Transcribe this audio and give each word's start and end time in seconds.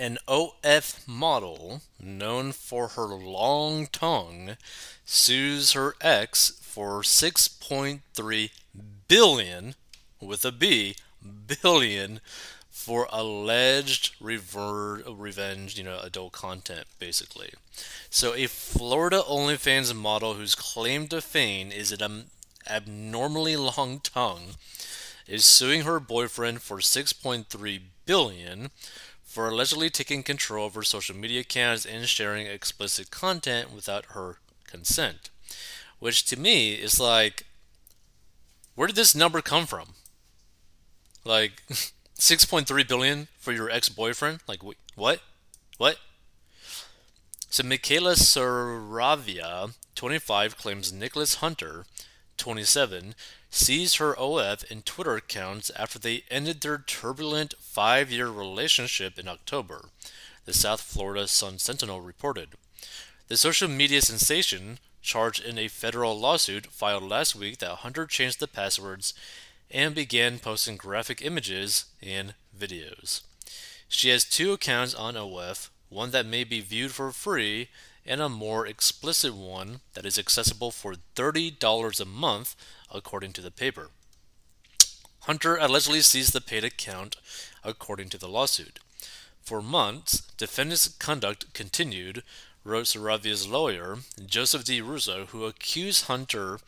An 0.00 0.16
OF 0.26 1.06
model, 1.06 1.82
known 2.00 2.52
for 2.52 2.88
her 2.88 3.08
long 3.08 3.86
tongue, 3.86 4.56
sues 5.04 5.72
her 5.72 5.94
ex 6.00 6.52
for 6.62 7.02
6.3 7.02 8.50
billion 9.08 9.74
with 10.18 10.46
a 10.46 10.52
B 10.52 10.96
billion 11.60 12.20
for 12.70 13.08
alleged 13.12 14.14
rever- 14.20 15.02
revenge, 15.06 15.76
you 15.76 15.84
know, 15.84 15.98
adult 15.98 16.32
content, 16.32 16.86
basically. 16.98 17.52
So, 18.08 18.32
a 18.32 18.46
Florida 18.46 19.22
OnlyFans 19.28 19.94
model 19.94 20.32
whose 20.32 20.54
claim 20.54 21.08
to 21.08 21.20
fame 21.20 21.70
is 21.70 21.92
an 21.92 22.30
abnormally 22.66 23.56
long 23.56 24.00
tongue 24.00 24.54
is 25.28 25.44
suing 25.44 25.82
her 25.82 26.00
boyfriend 26.00 26.62
for 26.62 26.78
6.3 26.78 27.80
billion 28.06 28.70
for 29.30 29.48
allegedly 29.48 29.88
taking 29.88 30.24
control 30.24 30.66
of 30.66 30.74
her 30.74 30.82
social 30.82 31.14
media 31.14 31.42
accounts 31.42 31.86
and 31.86 32.08
sharing 32.08 32.48
explicit 32.48 33.12
content 33.12 33.72
without 33.72 34.06
her 34.06 34.38
consent. 34.66 35.30
Which 36.00 36.24
to 36.24 36.36
me 36.36 36.72
is 36.72 36.98
like, 36.98 37.46
where 38.74 38.88
did 38.88 38.96
this 38.96 39.14
number 39.14 39.40
come 39.40 39.66
from? 39.66 39.90
Like, 41.24 41.62
6.3 42.18 42.88
billion 42.88 43.28
for 43.38 43.52
your 43.52 43.70
ex-boyfriend? 43.70 44.40
Like, 44.48 44.64
what? 44.96 45.20
What? 45.78 45.98
So 47.50 47.62
Michaela 47.62 48.14
Saravia, 48.14 49.74
25, 49.94 50.56
claims 50.56 50.92
Nicholas 50.92 51.34
Hunter, 51.34 51.84
27, 52.36 53.14
seized 53.50 53.96
her 53.96 54.16
OF 54.16 54.64
and 54.70 54.86
Twitter 54.86 55.16
accounts 55.16 55.70
after 55.76 55.98
they 55.98 56.24
ended 56.30 56.60
their 56.60 56.78
turbulent 56.78 57.54
five-year 57.58 58.28
relationship 58.28 59.18
in 59.18 59.28
October, 59.28 59.86
the 60.44 60.52
South 60.52 60.80
Florida 60.80 61.26
Sun 61.28 61.58
Sentinel 61.58 62.00
reported. 62.00 62.50
The 63.28 63.36
social 63.36 63.68
media 63.68 64.02
sensation, 64.02 64.78
charged 65.02 65.44
in 65.44 65.58
a 65.58 65.68
federal 65.68 66.18
lawsuit 66.18 66.66
filed 66.66 67.02
last 67.02 67.34
week 67.34 67.58
that 67.58 67.76
Hunter 67.76 68.06
changed 68.06 68.40
the 68.40 68.48
passwords 68.48 69.14
and 69.70 69.94
began 69.94 70.38
posting 70.38 70.76
graphic 70.76 71.22
images 71.22 71.86
and 72.02 72.34
videos. 72.58 73.22
She 73.88 74.08
has 74.10 74.24
two 74.24 74.52
accounts 74.52 74.94
on 74.94 75.16
OF, 75.16 75.70
one 75.88 76.10
that 76.10 76.26
may 76.26 76.44
be 76.44 76.60
viewed 76.60 76.92
for 76.92 77.10
free 77.12 77.68
and 78.06 78.20
a 78.20 78.28
more 78.28 78.66
explicit 78.66 79.34
one 79.34 79.80
that 79.94 80.06
is 80.06 80.18
accessible 80.18 80.70
for 80.70 80.94
$30 81.14 82.00
a 82.00 82.04
month, 82.04 82.56
according 82.92 83.32
to 83.32 83.40
the 83.40 83.50
paper. 83.50 83.90
Hunter 85.20 85.56
allegedly 85.56 86.00
seized 86.00 86.32
the 86.32 86.40
paid 86.40 86.64
account, 86.64 87.16
according 87.62 88.08
to 88.08 88.18
the 88.18 88.28
lawsuit. 88.28 88.78
For 89.42 89.60
months, 89.60 90.22
defendant's 90.36 90.88
conduct 90.88 91.52
continued, 91.52 92.22
wrote 92.64 92.86
Saravia's 92.86 93.48
lawyer, 93.48 93.98
Joseph 94.24 94.64
DiRusso, 94.64 95.26
who 95.26 95.44
accused 95.44 96.06
Hunter 96.06 96.58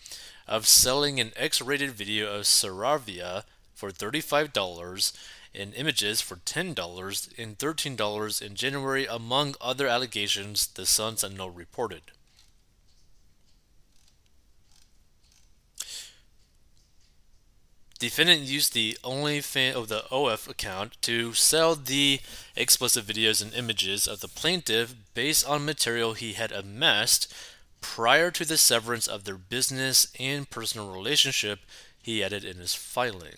of 0.47 0.67
selling 0.67 1.21
an 1.21 1.33
X 1.37 1.61
rated 1.61 1.93
video 1.93 2.35
of 2.35 2.43
Saravia 2.43 3.45
for 3.75 3.91
$35 3.91 5.13
and 5.55 5.75
images 5.75 6.21
for 6.21 6.37
$10 6.37 7.39
and 7.39 7.59
$13 7.59 8.43
in 8.43 8.55
January, 8.55 9.07
among 9.07 9.55
other 9.61 9.87
allegations, 9.87 10.67
the 10.69 10.87
Sun 10.87 11.19
Sentinel 11.19 11.51
reported. 11.51 12.03
Defendant 17.99 18.41
used 18.41 18.75
the 18.75 18.99
OnlyFans 19.05 19.75
of 19.75 19.77
oh, 19.77 19.87
the 19.87 20.05
OF 20.11 20.49
account 20.49 21.01
to 21.03 21.35
sell 21.35 21.77
the 21.77 22.19
explicit 22.57 23.07
videos 23.07 23.41
and 23.41 23.55
images 23.55 24.09
of 24.09 24.19
the 24.19 24.27
plaintiff 24.27 24.97
based 25.15 25.47
on 25.47 25.65
material 25.65 26.15
he 26.15 26.33
had 26.33 26.51
amassed 26.51 27.33
prior 27.81 28.33
to 28.33 28.45
the 28.45 28.57
severance 28.57 29.07
of 29.07 29.23
their 29.23 29.37
business 29.37 30.09
and 30.19 30.51
personal 30.51 30.93
relationship, 30.93 31.61
he 32.03 32.25
added 32.25 32.45
in 32.45 32.57
his 32.57 32.75
filing. 32.75 33.37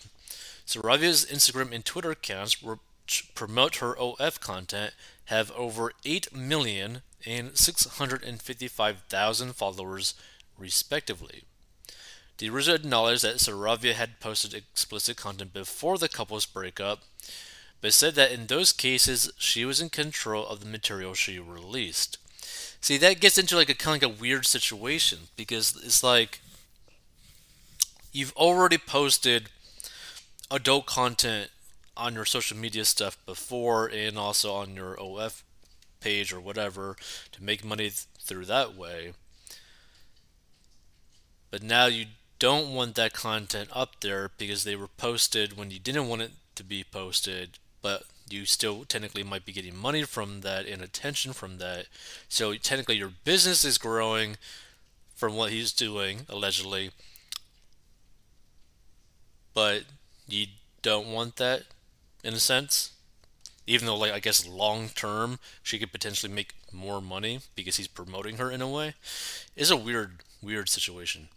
Saravia's 0.67 1.27
Instagram 1.27 1.73
and 1.73 1.85
Twitter 1.85 2.13
accounts, 2.13 2.63
which 2.63 3.31
promote 3.35 3.77
her 3.77 3.97
OF 3.97 4.41
content, 4.41 4.95
have 5.27 5.51
over 5.53 5.93
8 6.05 6.35
million 6.35 7.03
and 7.27 7.57
655,000 7.57 9.55
followers, 9.55 10.15
respectively. 10.59 11.45
DiRusso 12.39 12.75
acknowledged 12.75 13.23
that 13.23 13.37
Saravia 13.37 13.95
had 13.95 14.21
posted 14.21 14.55
explicit 14.55 15.17
content 15.17 15.53
before 15.53 15.99
the 15.99 16.09
couple's 16.09 16.47
breakup, 16.47 17.03
but 17.81 17.95
said 17.95 18.15
that 18.17 18.33
in 18.33 18.47
those 18.47 18.73
cases 18.73 19.31
she 19.39 19.65
was 19.65 19.81
in 19.81 19.91
control 19.91 20.47
of 20.47 20.61
the 20.61 20.67
material 20.67 21.15
she 21.15 21.39
released. 21.39 22.19
See, 22.81 22.99
that 22.99 23.21
gets 23.21 23.39
into 23.39 23.57
like 23.57 23.69
a 23.69 23.75
kind 23.75 24.03
of 24.03 24.11
like 24.11 24.19
a 24.19 24.21
weird 24.21 24.47
situation 24.47 25.21
because 25.37 25.77
it's 25.85 26.03
like 26.03 26.41
you've 28.13 28.35
already 28.37 28.79
posted 28.79 29.49
adult 30.51 30.87
content 30.87 31.51
on 31.97 32.15
your 32.15 32.25
social 32.25 32.57
media 32.57 32.85
stuff 32.85 33.17
before 33.25 33.87
and 33.87 34.19
also 34.19 34.53
on 34.53 34.75
your 34.75 34.99
OF 35.01 35.43
page 36.01 36.33
or 36.33 36.41
whatever 36.41 36.97
to 37.33 37.43
make 37.43 37.65
money 37.65 37.85
th- 37.85 38.07
through 38.21 38.45
that 38.45 38.75
way. 38.77 39.13
But 41.51 41.63
now 41.63 41.87
you 41.87 42.07
don't 42.39 42.75
want 42.75 42.97
that 42.97 43.13
content 43.13 43.71
up 43.73 44.01
there 44.01 44.31
because 44.37 44.65
they 44.65 44.77
were 44.77 44.89
posted 44.89 45.57
when 45.57 45.71
you 45.71 45.79
didn't 45.79 46.09
want 46.09 46.23
it 46.23 46.33
to 46.57 46.65
be 46.65 46.85
posted, 46.85 47.59
but 47.81 48.05
you 48.29 48.45
still 48.45 48.85
technically 48.85 49.23
might 49.23 49.45
be 49.45 49.53
getting 49.53 49.77
money 49.77 50.03
from 50.03 50.41
that 50.41 50.67
and 50.67 50.83
attention 50.83 51.33
from 51.33 51.59
that. 51.59 51.87
So 52.29 52.55
technically, 52.55 52.97
your 52.97 53.13
business 53.25 53.65
is 53.65 53.79
growing 53.79 54.37
from 55.15 55.37
what 55.37 55.53
he's 55.53 55.73
doing, 55.73 56.23
allegedly. 56.29 56.91
But 59.53 59.85
you 60.29 60.47
don't 60.83 61.09
want 61.09 61.37
that 61.37 61.63
in 62.23 62.35
a 62.35 62.41
sense. 62.41 62.93
Even 63.67 63.87
though, 63.87 63.97
like, 63.97 64.13
I 64.13 64.21
guess 64.21 64.47
long 64.47 64.91
term, 64.91 65.39
she 65.63 65.79
could 65.79 65.93
potentially 65.93 66.33
make 66.33 66.55
more 66.71 67.01
money 67.01 67.41
because 67.55 67.77
he's 67.77 67.89
promoting 67.89 68.37
her 68.37 68.51
in 68.51 68.61
a 68.61 68.69
way. 68.69 68.95
It's 69.57 69.71
a 69.71 69.77
weird, 69.77 70.23
weird 70.43 70.69
situation. 70.69 71.29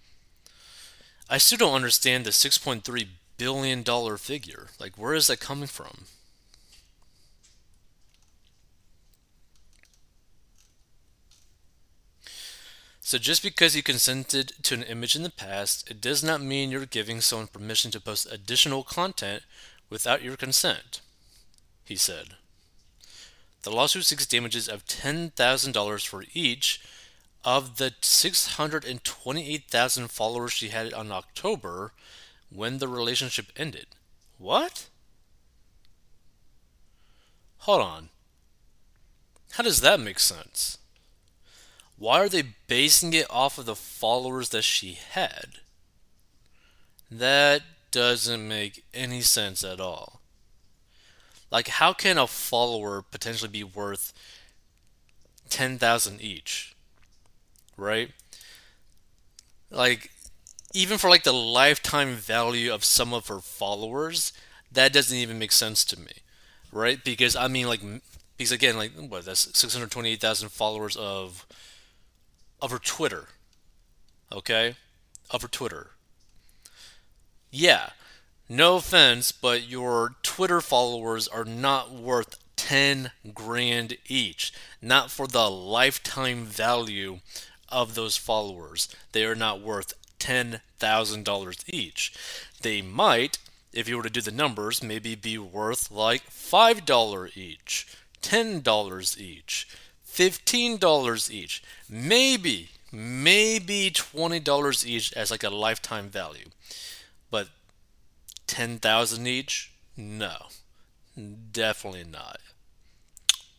I 1.29 1.37
still 1.37 1.57
don't 1.57 1.75
understand 1.75 2.25
the 2.25 2.31
$6.3 2.31 3.07
billion 3.37 4.17
figure. 4.17 4.67
Like, 4.79 4.97
where 4.97 5.13
is 5.13 5.27
that 5.27 5.39
coming 5.39 5.67
from? 5.67 6.05
So 13.07 13.17
just 13.17 13.41
because 13.41 13.73
you 13.73 13.81
consented 13.83 14.51
to 14.63 14.73
an 14.73 14.83
image 14.83 15.15
in 15.15 15.23
the 15.23 15.29
past, 15.29 15.89
it 15.89 16.01
does 16.01 16.25
not 16.25 16.41
mean 16.41 16.71
you're 16.71 16.85
giving 16.85 17.21
someone 17.21 17.47
permission 17.47 17.89
to 17.91 18.01
post 18.01 18.27
additional 18.29 18.83
content 18.83 19.43
without 19.89 20.21
your 20.21 20.35
consent, 20.35 20.99
he 21.85 21.95
said. 21.95 22.35
The 23.63 23.71
lawsuit 23.71 24.03
seeks 24.03 24.25
damages 24.25 24.67
of 24.67 24.83
$10,000 24.83 26.05
for 26.05 26.25
each 26.33 26.81
of 27.45 27.77
the 27.77 27.93
628,000 28.01 30.11
followers 30.11 30.51
she 30.51 30.67
had 30.67 30.93
on 30.93 31.09
October 31.09 31.93
when 32.49 32.79
the 32.79 32.89
relationship 32.89 33.53
ended. 33.55 33.85
What? 34.37 34.89
Hold 37.59 37.83
on. 37.83 38.09
How 39.51 39.63
does 39.63 39.79
that 39.79 40.01
make 40.01 40.19
sense? 40.19 40.77
Why 41.97 42.19
are 42.19 42.29
they 42.29 42.43
basing 42.67 43.13
it 43.13 43.25
off 43.29 43.57
of 43.57 43.65
the 43.65 43.75
followers 43.75 44.49
that 44.49 44.63
she 44.63 44.93
had? 44.93 45.59
That 47.09 47.63
doesn't 47.91 48.47
make 48.47 48.83
any 48.93 49.21
sense 49.21 49.63
at 49.63 49.79
all. 49.79 50.21
Like, 51.49 51.69
how 51.69 51.93
can 51.93 52.17
a 52.17 52.27
follower 52.27 53.01
potentially 53.01 53.49
be 53.49 53.63
worth 53.63 54.13
10,000 55.49 56.21
each? 56.21 56.75
Right? 57.77 58.11
Like, 59.71 60.11
even 60.73 60.97
for 60.97 61.09
like 61.09 61.23
the 61.23 61.33
lifetime 61.33 62.13
value 62.15 62.71
of 62.71 62.83
some 62.83 63.13
of 63.13 63.27
her 63.27 63.39
followers, 63.39 64.33
that 64.71 64.93
doesn't 64.93 65.17
even 65.17 65.39
make 65.39 65.51
sense 65.51 65.85
to 65.85 65.99
me. 65.99 66.11
Right? 66.71 67.03
Because, 67.03 67.35
I 67.35 67.47
mean, 67.47 67.67
like, 67.67 67.81
because 68.37 68.51
again, 68.51 68.77
like, 68.77 68.91
what, 68.93 69.25
that's 69.25 69.57
628,000 69.57 70.49
followers 70.49 70.95
of 70.97 71.47
of 72.61 72.71
her 72.71 72.79
Twitter. 72.79 73.27
Okay? 74.31 74.75
Of 75.29 75.41
her 75.41 75.47
Twitter. 75.47 75.91
Yeah, 77.51 77.91
no 78.49 78.77
offense, 78.77 79.31
but 79.31 79.67
your 79.67 80.15
Twitter 80.21 80.61
followers 80.61 81.27
are 81.27 81.45
not 81.45 81.91
worth 81.93 82.37
10 82.55 83.11
grand 83.33 83.97
each. 84.07 84.53
Not 84.81 85.11
for 85.11 85.27
the 85.27 85.49
lifetime 85.49 86.45
value 86.45 87.19
of 87.69 87.95
those 87.95 88.17
followers. 88.17 88.87
They 89.11 89.25
are 89.25 89.35
not 89.35 89.61
worth 89.61 89.93
$10,000 90.19 91.63
each. 91.67 92.13
They 92.61 92.81
might, 92.81 93.37
if 93.73 93.87
you 93.87 93.97
were 93.97 94.03
to 94.03 94.09
do 94.09 94.21
the 94.21 94.31
numbers, 94.31 94.83
maybe 94.83 95.15
be 95.15 95.37
worth 95.37 95.91
like 95.91 96.29
$5 96.29 97.37
each, 97.37 97.87
$10 98.21 99.17
each, 99.19 99.67
$15 100.17 101.31
each, 101.31 101.63
maybe, 101.87 102.69
maybe 102.91 103.91
$20 103.91 104.85
each 104.85 105.13
as 105.13 105.29
like 105.29 105.43
a 105.43 105.49
lifetime 105.49 106.09
value. 106.09 106.49
But 107.29 107.49
10,000 108.47 109.27
each? 109.27 109.71
No. 109.95 110.47
Definitely 111.51 112.03
not. 112.03 112.39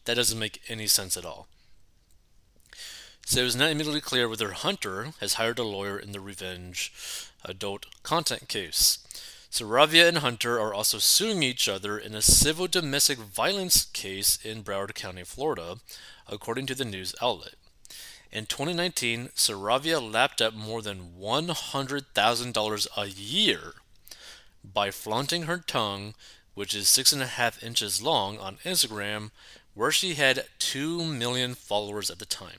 That 0.04 0.16
doesn't 0.16 0.38
make 0.38 0.62
any 0.68 0.88
sense 0.88 1.16
at 1.16 1.24
all. 1.24 1.46
So 3.24 3.40
it 3.40 3.44
was 3.44 3.56
not 3.56 3.70
immediately 3.70 4.00
clear 4.00 4.28
whether 4.28 4.52
Hunter 4.52 5.12
has 5.20 5.34
hired 5.34 5.58
a 5.58 5.62
lawyer 5.62 5.98
in 5.98 6.12
the 6.12 6.20
revenge 6.20 6.92
adult 7.44 7.86
content 8.02 8.48
case. 8.48 8.98
Saravia 9.50 10.06
and 10.06 10.18
Hunter 10.18 10.60
are 10.60 10.74
also 10.74 10.98
suing 10.98 11.42
each 11.42 11.68
other 11.68 11.98
in 11.98 12.14
a 12.14 12.20
civil 12.20 12.66
domestic 12.66 13.18
violence 13.18 13.86
case 13.86 14.38
in 14.44 14.62
Broward 14.62 14.94
County, 14.94 15.24
Florida, 15.24 15.78
according 16.26 16.66
to 16.66 16.74
the 16.74 16.84
news 16.84 17.14
outlet. 17.22 17.54
In 18.30 18.44
2019, 18.44 19.30
Saravia 19.34 20.00
lapped 20.00 20.42
up 20.42 20.52
more 20.52 20.82
than 20.82 21.14
$100,000 21.18 22.86
a 22.96 23.08
year 23.08 23.74
by 24.62 24.90
flaunting 24.90 25.44
her 25.44 25.58
tongue, 25.58 26.14
which 26.54 26.74
is 26.74 26.88
six 26.88 27.10
and 27.12 27.22
a 27.22 27.26
half 27.26 27.62
inches 27.62 28.02
long, 28.02 28.38
on 28.38 28.58
Instagram, 28.64 29.30
where 29.72 29.90
she 29.90 30.14
had 30.14 30.44
2 30.58 31.04
million 31.06 31.54
followers 31.54 32.10
at 32.10 32.18
the 32.18 32.26
time. 32.26 32.58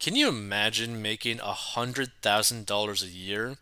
Can 0.00 0.16
you 0.16 0.28
imagine 0.28 1.00
making 1.00 1.38
$100,000 1.38 3.02
a 3.02 3.06
year 3.06 3.56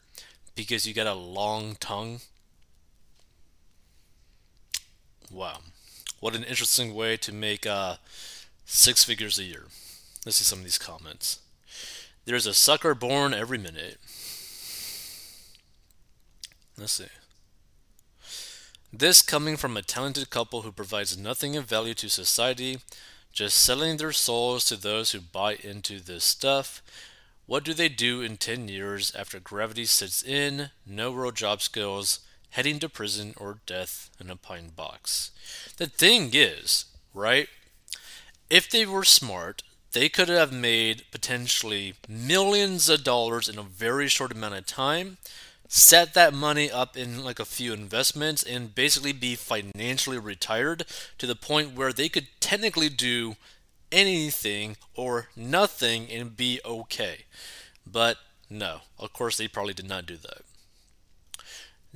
because 0.55 0.87
you 0.87 0.95
got 0.95 1.07
a 1.07 1.15
long 1.15 1.77
tongue? 1.79 2.21
Wow. 5.31 5.59
What 6.21 6.35
an 6.35 6.45
interesting 6.45 6.95
way 6.95 7.17
to 7.19 7.33
make 7.33 7.67
uh, 7.67 7.97
six 8.65 9.05
figures 9.05 9.39
a 9.39 9.45
year. 9.45 9.65
Let's 10.25 10.39
see 10.39 10.45
some 10.45 10.59
of 10.59 10.65
these 10.65 10.79
comments. 10.79 11.41
There's 12.25 12.47
a 12.47 12.55
sucker 12.55 12.95
born 12.95 13.35
every 13.35 13.59
minute. 13.59 13.99
Let's 16.79 16.93
see. 16.93 17.07
This 18.93 19.23
coming 19.23 19.57
from 19.57 19.77
a 19.77 19.83
talented 19.83 20.31
couple 20.31 20.63
who 20.63 20.73
provides 20.73 21.19
nothing 21.19 21.57
of 21.57 21.67
value 21.67 21.95
to 21.95 22.09
society, 22.09 22.79
just 23.33 23.59
selling 23.59 23.97
their 23.97 24.13
souls 24.13 24.65
to 24.67 24.77
those 24.77 25.13
who 25.13 25.21
buy 25.21 25.55
into 25.55 26.01
this 26.01 26.25
stuff. 26.25 26.83
What 27.47 27.65
do 27.65 27.75
they 27.75 27.89
do 27.89 28.23
in 28.23 28.37
10 28.37 28.69
years 28.69 29.15
after 29.15 29.39
gravity 29.39 29.85
sets 29.85 30.23
in, 30.23 30.71
no 30.87 31.13
real 31.13 31.31
job 31.31 31.63
skills, 31.63 32.21
heading 32.51 32.79
to 32.81 32.89
prison 32.89 33.35
or 33.37 33.59
death 33.67 34.11
in 34.21 34.31
a 34.31 34.37
pine 34.37 34.71
box? 34.75 35.31
The 35.77 35.87
thing 35.87 36.31
is, 36.33 36.87
right? 37.15 37.49
If 38.49 38.71
they 38.71 38.87
were 38.87 39.05
smart, 39.05 39.63
they 39.93 40.09
could 40.09 40.29
have 40.29 40.53
made 40.53 41.05
potentially 41.11 41.95
millions 42.09 42.89
of 42.89 43.05
dollars 43.05 43.49
in 43.49 43.59
a 43.59 43.63
very 43.63 44.09
short 44.09 44.33
amount 44.33 44.55
of 44.55 44.67
time 44.67 45.19
set 45.69 46.15
that 46.15 46.33
money 46.33 46.71
up 46.71 46.97
in 46.97 47.25
like 47.25 47.41
a 47.41 47.45
few 47.45 47.73
investments 47.73 48.43
and 48.43 48.75
basically 48.75 49.13
be 49.13 49.35
financially 49.35 50.19
retired 50.19 50.85
to 51.19 51.27
the 51.27 51.35
point 51.35 51.75
where 51.75 51.93
they 51.93 52.09
could 52.09 52.29
technically 52.41 52.89
do 52.89 53.37
anything 53.91 54.77
or 54.95 55.29
nothing 55.35 56.11
and 56.11 56.37
be 56.37 56.61
okay. 56.65 57.25
But 57.87 58.19
no, 58.49 58.81
of 58.99 59.13
course, 59.13 59.37
they 59.37 59.49
probably 59.49 59.75
did 59.75 59.89
not 59.89 60.07
do 60.07 60.17
that. 60.17 60.43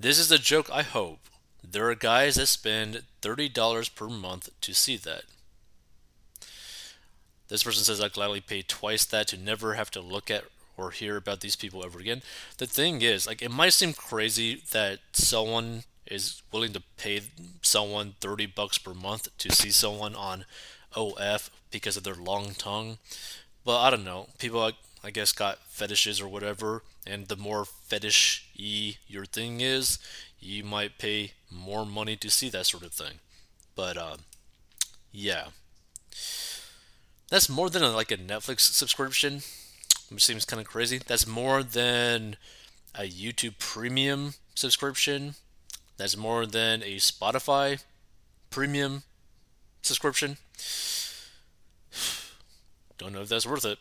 This 0.01 0.19
is 0.19 0.33
a 0.33 0.39
joke, 0.39 0.71
I 0.73 0.81
hope. 0.81 1.19
There 1.63 1.91
are 1.91 1.95
guys 1.95 2.37
that 2.37 2.47
spend 2.47 3.03
$30 3.21 3.95
per 3.95 4.09
month 4.09 4.49
to 4.63 4.73
see 4.73 4.97
that. 4.97 5.25
This 7.49 7.65
person 7.65 7.85
says 7.85 8.01
I'd 8.01 8.15
gladly 8.15 8.41
pay 8.41 8.63
twice 8.63 9.05
that 9.05 9.29
to 9.29 9.37
never 9.37 9.75
have 9.75 9.91
to 9.91 10.01
look 10.01 10.31
at 10.31 10.45
or 10.79 10.91
hear 10.91 11.19
about 11.19 11.41
these 11.41 11.55
people 11.55 11.85
ever 11.85 11.99
again. 11.99 12.23
The 12.57 12.65
thing 12.65 13.03
is, 13.03 13.27
like, 13.27 13.43
it 13.43 13.51
might 13.51 13.75
seem 13.75 13.93
crazy 13.93 14.63
that 14.71 15.01
someone 15.13 15.83
is 16.07 16.41
willing 16.51 16.73
to 16.73 16.83
pay 16.97 17.21
someone 17.61 18.15
30 18.23 18.47
bucks 18.47 18.79
per 18.79 18.95
month 18.95 19.29
to 19.37 19.53
see 19.53 19.71
someone 19.71 20.15
on 20.15 20.47
OF 20.97 21.51
because 21.71 21.99
of 21.99 22.05
their 22.05 22.15
long 22.15 22.55
tongue. 22.55 22.97
But 23.67 23.79
I 23.81 23.91
don't 23.91 24.05
know. 24.05 24.29
People, 24.39 24.73
I 25.03 25.11
guess, 25.11 25.33
got 25.33 25.59
fetishes 25.69 26.21
or 26.21 26.29
whatever. 26.29 26.83
And 27.07 27.29
the 27.29 27.37
more 27.37 27.65
fetish 27.65 28.49
y 28.59 28.97
your 29.07 29.25
thing 29.25 29.61
is, 29.61 29.99
you 30.39 30.65
might 30.65 30.99
pay 30.99 31.33
more 31.51 31.87
money 31.87 32.17
to 32.17 32.31
see 32.31 32.49
that 32.51 32.67
sort 32.67 32.85
of 32.85 32.93
thing. 32.93 33.15
But, 33.75 33.97
uh, 33.97 34.17
yeah. 35.13 35.49
That's 37.31 37.49
more 37.49 37.71
than 37.71 37.83
a, 37.83 37.91
like 37.91 38.11
a 38.11 38.17
Netflix 38.17 38.61
subscription 38.61 39.43
which 40.11 40.25
seems 40.25 40.45
kind 40.45 40.61
of 40.61 40.67
crazy. 40.67 40.99
That's 40.99 41.27
more 41.27 41.63
than 41.63 42.37
a 42.95 43.09
YouTube 43.09 43.59
Premium 43.59 44.35
subscription. 44.55 45.35
That's 45.97 46.17
more 46.17 46.47
than 46.47 46.83
a 46.83 46.97
Spotify 46.97 47.83
Premium 48.51 49.05
subscription. 49.83 50.37
Don't 52.99 53.13
know 53.13 53.23
if 53.23 53.29
that's 53.29 53.47
worth 53.47 53.65
it. 53.65 53.79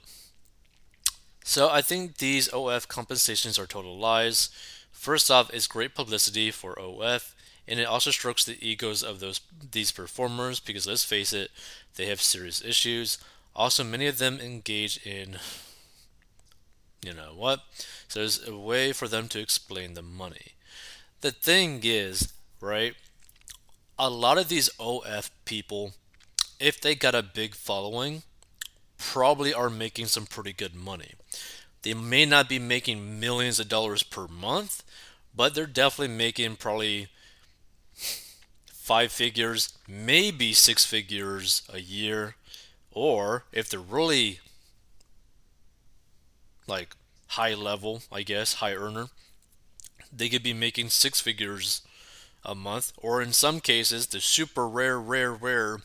So 1.43 1.69
I 1.69 1.81
think 1.81 2.17
these 2.17 2.47
OF 2.49 2.87
compensations 2.87 3.57
are 3.57 3.65
total 3.67 3.97
lies. 3.97 4.49
First 4.91 5.31
off, 5.31 5.53
it's 5.53 5.67
great 5.67 5.95
publicity 5.95 6.51
for 6.51 6.77
OF, 6.79 7.33
and 7.67 7.79
it 7.79 7.85
also 7.85 8.11
strokes 8.11 8.43
the 8.45 8.57
egos 8.65 9.03
of 9.03 9.19
those 9.19 9.41
these 9.71 9.91
performers 9.91 10.59
because 10.59 10.87
let's 10.87 11.03
face 11.03 11.33
it, 11.33 11.51
they 11.95 12.05
have 12.07 12.21
serious 12.21 12.63
issues. 12.63 13.17
Also, 13.55 13.83
many 13.83 14.07
of 14.07 14.17
them 14.19 14.39
engage 14.39 15.05
in 15.05 15.37
you 17.01 17.13
know 17.13 17.33
what? 17.35 17.61
So 18.07 18.19
there's 18.19 18.45
a 18.47 18.57
way 18.57 18.91
for 18.91 19.07
them 19.07 19.27
to 19.29 19.39
explain 19.39 19.93
the 19.93 20.01
money. 20.01 20.53
The 21.21 21.31
thing 21.31 21.81
is, 21.83 22.33
right? 22.61 22.95
A 23.97 24.09
lot 24.09 24.37
of 24.37 24.49
these 24.49 24.69
OF 24.79 25.31
people, 25.45 25.93
if 26.59 26.79
they 26.81 26.95
got 26.95 27.15
a 27.15 27.23
big 27.23 27.55
following, 27.55 28.23
probably 28.97 29.53
are 29.53 29.69
making 29.69 30.07
some 30.07 30.25
pretty 30.25 30.53
good 30.53 30.75
money. 30.75 31.13
They 31.81 31.93
may 31.93 32.25
not 32.25 32.49
be 32.49 32.59
making 32.59 33.19
millions 33.19 33.59
of 33.59 33.69
dollars 33.69 34.03
per 34.03 34.27
month, 34.27 34.83
but 35.35 35.55
they're 35.55 35.65
definitely 35.65 36.15
making 36.15 36.57
probably 36.57 37.07
five 38.71 39.11
figures, 39.11 39.77
maybe 39.87 40.53
six 40.53 40.85
figures 40.85 41.63
a 41.71 41.79
year. 41.79 42.35
Or 42.91 43.45
if 43.51 43.69
they're 43.69 43.79
really 43.79 44.39
like 46.67 46.95
high 47.27 47.53
level, 47.53 48.03
I 48.11 48.23
guess, 48.23 48.55
high 48.55 48.73
earner, 48.73 49.07
they 50.11 50.29
could 50.29 50.43
be 50.43 50.53
making 50.53 50.89
six 50.89 51.21
figures 51.21 51.81
a 52.43 52.55
month, 52.55 52.93
or 52.97 53.21
in 53.21 53.33
some 53.33 53.59
cases, 53.59 54.07
the 54.07 54.21
super 54.21 54.67
rare, 54.67 54.99
rare, 54.99 55.33
rare 55.33 55.79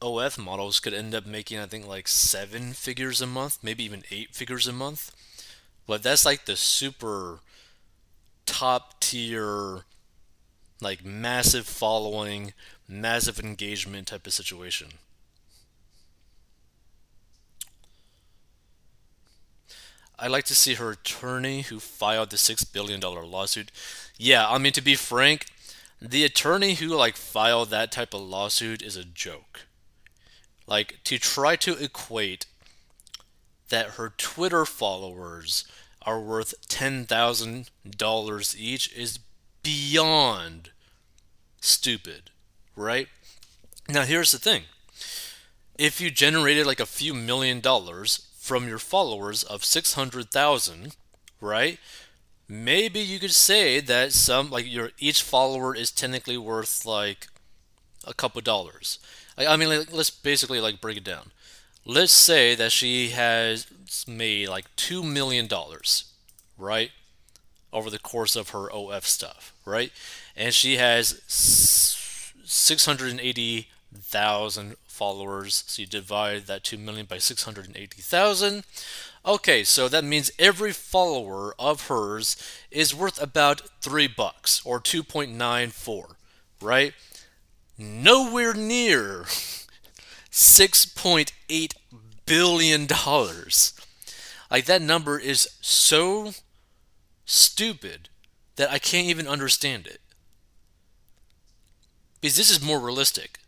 OF 0.00 0.38
models 0.38 0.80
could 0.80 0.94
end 0.94 1.14
up 1.14 1.26
making, 1.26 1.58
I 1.58 1.66
think, 1.66 1.86
like 1.86 2.08
seven 2.08 2.72
figures 2.72 3.20
a 3.20 3.26
month, 3.26 3.58
maybe 3.62 3.84
even 3.84 4.04
eight 4.10 4.34
figures 4.34 4.66
a 4.66 4.72
month. 4.72 5.12
But 5.86 6.02
that's 6.02 6.24
like 6.24 6.44
the 6.44 6.56
super 6.56 7.40
top 8.46 9.00
tier, 9.00 9.84
like 10.80 11.04
massive 11.04 11.66
following, 11.66 12.52
massive 12.88 13.40
engagement 13.40 14.08
type 14.08 14.26
of 14.26 14.32
situation. 14.32 14.88
I'd 20.18 20.32
like 20.32 20.44
to 20.46 20.54
see 20.54 20.74
her 20.74 20.90
attorney 20.90 21.62
who 21.62 21.78
filed 21.78 22.30
the 22.30 22.36
$6 22.36 22.72
billion 22.72 23.00
lawsuit. 23.00 23.70
Yeah, 24.18 24.48
I 24.48 24.58
mean, 24.58 24.72
to 24.72 24.80
be 24.80 24.96
frank, 24.96 25.46
the 26.02 26.24
attorney 26.24 26.74
who, 26.74 26.88
like, 26.88 27.16
filed 27.16 27.70
that 27.70 27.92
type 27.92 28.12
of 28.12 28.22
lawsuit 28.22 28.82
is 28.82 28.96
a 28.96 29.04
joke. 29.04 29.67
Like, 30.68 31.00
to 31.04 31.18
try 31.18 31.56
to 31.56 31.82
equate 31.82 32.44
that 33.70 33.92
her 33.92 34.12
Twitter 34.16 34.64
followers 34.66 35.64
are 36.02 36.20
worth 36.20 36.54
$10,000 36.68 38.56
each 38.56 38.92
is 38.92 39.18
beyond 39.62 40.70
stupid, 41.60 42.30
right? 42.76 43.08
Now, 43.88 44.02
here's 44.02 44.32
the 44.32 44.38
thing 44.38 44.64
if 45.78 46.00
you 46.00 46.10
generated 46.10 46.66
like 46.66 46.80
a 46.80 46.86
few 46.86 47.14
million 47.14 47.60
dollars 47.60 48.28
from 48.36 48.68
your 48.68 48.78
followers 48.78 49.42
of 49.42 49.64
600,000, 49.64 50.96
right? 51.40 51.78
Maybe 52.46 53.00
you 53.00 53.18
could 53.18 53.32
say 53.32 53.80
that 53.80 54.12
some 54.12 54.50
like 54.50 54.70
your 54.70 54.90
each 54.98 55.22
follower 55.22 55.74
is 55.74 55.90
technically 55.90 56.36
worth 56.36 56.84
like 56.84 57.28
a 58.06 58.14
couple 58.14 58.40
dollars. 58.40 58.98
I, 59.38 59.46
I 59.46 59.56
mean, 59.56 59.68
like, 59.68 59.92
let's 59.92 60.10
basically 60.10 60.60
like 60.60 60.80
break 60.80 60.98
it 60.98 61.04
down. 61.04 61.30
Let's 61.84 62.12
say 62.12 62.54
that 62.54 62.72
she 62.72 63.10
has 63.10 63.66
made 64.06 64.48
like 64.48 64.66
two 64.76 65.02
million 65.02 65.46
dollars, 65.46 66.12
right, 66.58 66.90
over 67.72 67.90
the 67.90 67.98
course 67.98 68.36
of 68.36 68.50
her 68.50 68.70
OF 68.70 69.06
stuff, 69.06 69.54
right, 69.64 69.92
and 70.36 70.52
she 70.52 70.76
has 70.76 71.22
680 71.26 73.68
thousand 73.94 74.76
followers. 74.86 75.64
So 75.66 75.82
you 75.82 75.86
divide 75.86 76.46
that 76.46 76.64
2 76.64 76.76
million 76.76 77.06
by 77.06 77.18
680,000. 77.18 78.64
Okay, 79.24 79.64
so 79.64 79.88
that 79.88 80.04
means 80.04 80.30
every 80.38 80.72
follower 80.72 81.54
of 81.58 81.86
hers 81.88 82.36
is 82.70 82.94
worth 82.94 83.20
about 83.22 83.62
3 83.80 84.08
bucks 84.08 84.60
or 84.64 84.80
2.94, 84.80 86.16
right? 86.60 86.94
Nowhere 87.78 88.54
near 88.54 89.24
6.8 90.32 91.72
billion 92.26 92.86
dollars. 92.86 93.72
Like 94.50 94.64
that 94.64 94.82
number 94.82 95.18
is 95.18 95.48
so 95.60 96.32
stupid 97.24 98.08
that 98.56 98.70
I 98.70 98.78
can't 98.78 99.06
even 99.06 99.28
understand 99.28 99.86
it. 99.86 100.00
Because 102.20 102.36
this 102.36 102.50
is 102.50 102.60
more 102.60 102.80
realistic. 102.80 103.38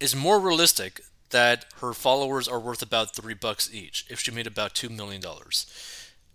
It's 0.00 0.14
more 0.14 0.40
realistic 0.40 1.02
that 1.30 1.66
her 1.80 1.92
followers 1.92 2.48
are 2.48 2.60
worth 2.60 2.80
about 2.80 3.14
three 3.14 3.34
bucks 3.34 3.68
each 3.72 4.06
if 4.08 4.20
she 4.20 4.30
made 4.30 4.46
about 4.46 4.74
two 4.74 4.88
million 4.88 5.20
dollars. 5.20 5.66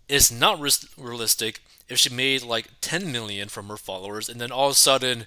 It's 0.07 0.31
not 0.31 0.59
realistic 0.97 1.61
if 1.89 1.97
she 1.97 2.13
made 2.13 2.43
like 2.43 2.67
10 2.81 3.11
million 3.11 3.47
from 3.49 3.69
her 3.69 3.77
followers 3.77 4.29
and 4.29 4.39
then 4.39 4.51
all 4.51 4.67
of 4.67 4.73
a 4.73 4.75
sudden 4.75 5.25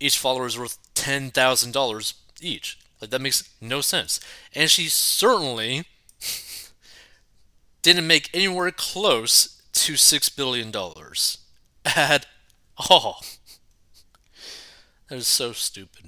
each 0.00 0.18
follower 0.18 0.46
is 0.46 0.58
worth 0.58 0.78
$10,000 0.94 2.14
each. 2.40 2.78
Like 3.00 3.10
that 3.10 3.20
makes 3.20 3.50
no 3.60 3.80
sense. 3.80 4.20
And 4.54 4.70
she 4.70 4.88
certainly 4.88 5.84
didn't 7.82 8.06
make 8.06 8.30
anywhere 8.34 8.70
close 8.70 9.62
to 9.72 9.92
$6 9.94 10.36
billion 10.36 10.72
at 11.84 12.26
all. 12.90 13.22
That 15.08 15.16
is 15.16 15.28
so 15.28 15.52
stupid. 15.52 16.05